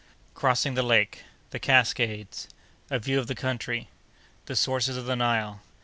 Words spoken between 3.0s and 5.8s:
of the Country.—The Sources of the Nile.